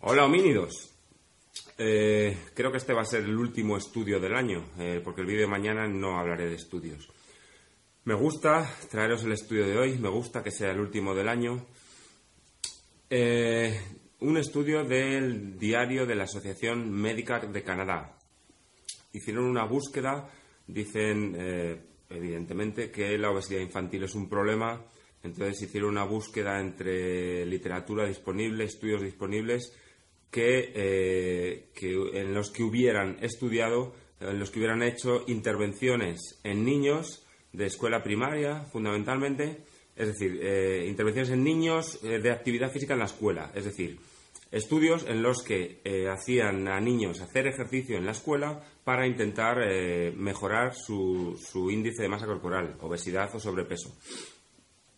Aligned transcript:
Hola 0.00 0.26
homínidos. 0.26 0.94
Eh, 1.76 2.38
creo 2.54 2.70
que 2.70 2.76
este 2.76 2.92
va 2.92 3.02
a 3.02 3.04
ser 3.04 3.24
el 3.24 3.36
último 3.36 3.76
estudio 3.76 4.20
del 4.20 4.36
año, 4.36 4.64
eh, 4.78 5.00
porque 5.02 5.22
el 5.22 5.26
vídeo 5.26 5.40
de 5.40 5.48
mañana 5.48 5.88
no 5.88 6.20
hablaré 6.20 6.46
de 6.46 6.54
estudios. 6.54 7.08
Me 8.04 8.14
gusta 8.14 8.64
traeros 8.88 9.24
el 9.24 9.32
estudio 9.32 9.66
de 9.66 9.76
hoy, 9.76 9.98
me 9.98 10.08
gusta 10.08 10.44
que 10.44 10.52
sea 10.52 10.70
el 10.70 10.78
último 10.78 11.16
del 11.16 11.28
año. 11.28 11.66
Eh, 13.10 13.76
un 14.20 14.36
estudio 14.36 14.84
del 14.84 15.58
diario 15.58 16.06
de 16.06 16.14
la 16.14 16.24
Asociación 16.24 16.92
Médica 16.92 17.40
de 17.40 17.64
Canadá. 17.64 18.16
Hicieron 19.12 19.46
una 19.46 19.64
búsqueda, 19.64 20.30
dicen 20.64 21.34
evidentemente 22.08 22.92
que 22.92 23.18
la 23.18 23.32
obesidad 23.32 23.60
infantil 23.60 24.04
es 24.04 24.14
un 24.14 24.28
problema, 24.28 24.80
entonces 25.24 25.60
hicieron 25.60 25.90
una 25.90 26.04
búsqueda 26.04 26.60
entre 26.60 27.44
literatura 27.46 28.06
disponible, 28.06 28.64
estudios 28.64 29.02
disponibles, 29.02 29.72
eh, 30.32 31.70
que, 31.74 32.20
en 32.20 32.34
los 32.34 32.50
que 32.50 32.62
hubieran 32.62 33.16
estudiado, 33.22 33.94
en 34.20 34.38
los 34.38 34.50
que 34.50 34.58
hubieran 34.58 34.82
hecho 34.82 35.24
intervenciones 35.26 36.38
en 36.44 36.64
niños 36.64 37.24
de 37.52 37.66
escuela 37.66 38.02
primaria, 38.02 38.64
fundamentalmente, 38.72 39.64
es 39.96 40.08
decir, 40.08 40.38
eh, 40.42 40.86
intervenciones 40.86 41.30
en 41.30 41.42
niños 41.42 42.00
eh, 42.04 42.18
de 42.18 42.30
actividad 42.30 42.70
física 42.70 42.92
en 42.92 43.00
la 43.00 43.06
escuela, 43.06 43.50
es 43.54 43.64
decir, 43.64 43.98
estudios 44.50 45.04
en 45.08 45.22
los 45.22 45.42
que 45.42 45.82
hacían 46.10 46.68
a 46.68 46.80
niños 46.80 47.20
hacer 47.20 47.46
ejercicio 47.46 47.98
en 47.98 48.06
la 48.06 48.12
escuela 48.12 48.62
para 48.82 49.06
intentar 49.06 49.58
mejorar 50.16 50.74
su 50.74 51.68
índice 51.70 52.00
de 52.00 52.08
masa 52.08 52.24
corporal, 52.24 52.76
obesidad 52.80 53.28
o 53.34 53.40
sobrepeso. 53.40 53.94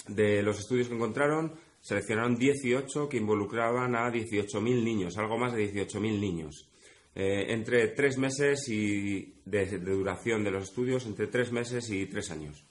De 0.06 0.40
los 0.44 0.60
estudios 0.60 0.86
que 0.86 0.94
encontraron, 0.94 1.58
seleccionaron 1.80 2.36
18 2.36 3.08
que 3.08 3.16
involucraban 3.16 3.94
a 3.94 4.10
18.000 4.10 4.84
niños, 4.84 5.16
algo 5.18 5.38
más 5.38 5.52
de 5.54 5.72
18.000 5.72 6.20
niños. 6.20 6.70
Eh, 7.14 7.46
entre 7.52 7.88
tres 7.88 8.18
meses 8.18 8.68
y 8.68 9.34
de, 9.44 9.78
duración 9.78 10.44
de 10.44 10.52
los 10.52 10.64
estudios, 10.64 11.06
entre 11.06 11.26
tres 11.26 11.50
meses 11.50 11.90
y 11.90 12.06
tres 12.06 12.30
años. 12.30 12.64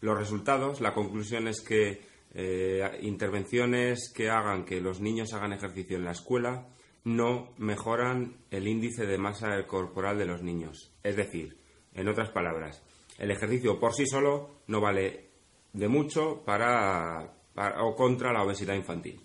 Los 0.00 0.18
resultados, 0.18 0.80
la 0.80 0.92
conclusión 0.92 1.48
es 1.48 1.62
que 1.62 2.02
eh, 2.34 2.98
intervenciones 3.00 4.12
que 4.14 4.28
hagan 4.28 4.64
que 4.64 4.80
los 4.80 5.00
niños 5.00 5.32
hagan 5.32 5.52
ejercicio 5.52 5.96
en 5.96 6.04
la 6.04 6.10
escuela 6.10 6.68
no 7.04 7.52
mejoran 7.58 8.36
el 8.50 8.66
índice 8.66 9.06
de 9.06 9.18
masa 9.18 9.66
corporal 9.66 10.18
de 10.18 10.26
los 10.26 10.42
niños. 10.42 10.92
Es 11.02 11.16
decir, 11.16 11.56
en 11.94 12.08
otras 12.08 12.30
palabras, 12.30 12.82
el 13.18 13.30
ejercicio 13.30 13.78
por 13.78 13.94
sí 13.94 14.06
solo 14.06 14.62
no 14.66 14.80
vale 14.80 15.28
de 15.72 15.88
mucho 15.88 16.42
para, 16.44 17.32
o 17.56 17.94
contra 17.94 18.32
la 18.32 18.42
obesidad 18.42 18.74
infantil. 18.74 19.20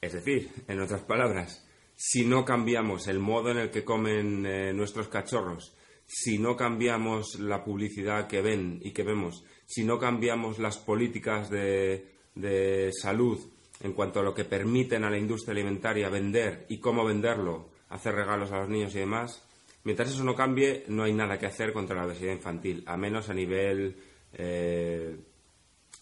Es 0.00 0.12
decir, 0.12 0.50
en 0.68 0.80
otras 0.80 1.02
palabras, 1.02 1.66
si 1.94 2.24
no 2.24 2.44
cambiamos 2.44 3.08
el 3.08 3.18
modo 3.18 3.50
en 3.50 3.58
el 3.58 3.70
que 3.70 3.84
comen 3.84 4.46
eh, 4.46 4.72
nuestros 4.72 5.08
cachorros, 5.08 5.76
si 6.06 6.38
no 6.38 6.56
cambiamos 6.56 7.38
la 7.38 7.62
publicidad 7.62 8.26
que 8.26 8.40
ven 8.40 8.80
y 8.82 8.92
que 8.92 9.02
vemos, 9.02 9.44
si 9.66 9.84
no 9.84 9.98
cambiamos 9.98 10.58
las 10.58 10.78
políticas 10.78 11.50
de, 11.50 12.06
de 12.34 12.90
salud 12.92 13.38
en 13.80 13.92
cuanto 13.92 14.20
a 14.20 14.22
lo 14.22 14.34
que 14.34 14.44
permiten 14.44 15.04
a 15.04 15.10
la 15.10 15.18
industria 15.18 15.52
alimentaria 15.52 16.08
vender 16.08 16.66
y 16.68 16.78
cómo 16.78 17.04
venderlo, 17.04 17.68
hacer 17.90 18.14
regalos 18.14 18.50
a 18.52 18.60
los 18.60 18.68
niños 18.68 18.94
y 18.94 19.00
demás, 19.00 19.46
mientras 19.84 20.10
eso 20.10 20.24
no 20.24 20.34
cambie, 20.34 20.84
no 20.88 21.04
hay 21.04 21.12
nada 21.12 21.38
que 21.38 21.46
hacer 21.46 21.72
contra 21.72 21.96
la 21.96 22.06
obesidad 22.06 22.32
infantil, 22.32 22.82
a 22.86 22.96
menos 22.96 23.28
a 23.28 23.34
nivel 23.34 23.96
eh, 24.32 25.16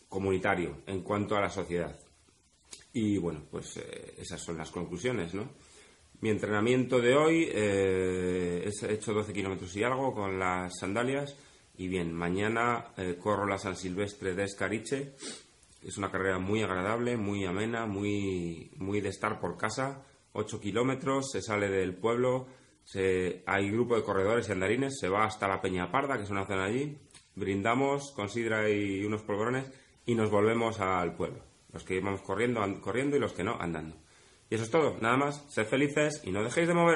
comunitario 0.08 0.82
en 0.86 1.02
cuanto 1.02 1.36
a 1.36 1.40
la 1.40 1.50
sociedad. 1.50 1.98
Y 2.92 3.18
bueno, 3.18 3.42
pues 3.50 3.76
eh, 3.76 4.14
esas 4.18 4.42
son 4.42 4.58
las 4.58 4.70
conclusiones, 4.70 5.34
¿no? 5.34 5.48
Mi 6.20 6.30
entrenamiento 6.30 7.00
de 7.00 7.14
hoy, 7.14 7.48
eh, 7.52 8.68
he 8.82 8.92
hecho 8.92 9.12
12 9.12 9.32
kilómetros 9.32 9.76
y 9.76 9.84
algo 9.84 10.12
con 10.12 10.38
las 10.38 10.76
sandalias. 10.80 11.36
Y 11.76 11.86
bien, 11.86 12.12
mañana 12.12 12.86
eh, 12.96 13.16
corro 13.22 13.46
la 13.46 13.56
San 13.56 13.76
Silvestre 13.76 14.34
de 14.34 14.44
Escariche. 14.44 15.14
Es 15.80 15.96
una 15.96 16.10
carrera 16.10 16.40
muy 16.40 16.60
agradable, 16.62 17.16
muy 17.16 17.44
amena, 17.44 17.86
muy, 17.86 18.72
muy 18.78 19.00
de 19.00 19.10
estar 19.10 19.38
por 19.38 19.56
casa. 19.56 20.02
8 20.32 20.60
kilómetros, 20.60 21.30
se 21.30 21.40
sale 21.40 21.68
del 21.68 21.94
pueblo, 21.94 22.48
se, 22.82 23.44
hay 23.46 23.70
grupo 23.70 23.94
de 23.94 24.02
corredores 24.02 24.48
y 24.48 24.52
andarines, 24.52 24.98
se 24.98 25.08
va 25.08 25.24
hasta 25.24 25.46
la 25.46 25.60
Peña 25.60 25.92
Parda, 25.92 26.16
que 26.16 26.24
es 26.24 26.30
una 26.30 26.46
zona 26.46 26.64
allí. 26.64 26.98
Brindamos 27.36 28.10
con 28.10 28.28
sidra 28.28 28.68
y 28.68 29.04
unos 29.04 29.22
polvorones 29.22 29.66
y 30.08 30.14
nos 30.14 30.30
volvemos 30.30 30.80
al 30.80 31.14
pueblo. 31.14 31.40
Los 31.70 31.84
que 31.84 31.96
íbamos 31.96 32.22
corriendo, 32.22 32.62
corriendo 32.80 33.16
y 33.16 33.20
los 33.20 33.34
que 33.34 33.44
no, 33.44 33.58
andando. 33.60 33.94
Y 34.48 34.54
eso 34.54 34.64
es 34.64 34.70
todo, 34.70 34.96
nada 35.02 35.18
más, 35.18 35.44
sed 35.50 35.66
felices 35.66 36.22
y 36.24 36.32
no 36.32 36.42
dejéis 36.42 36.66
de 36.66 36.72
mover. 36.72 36.86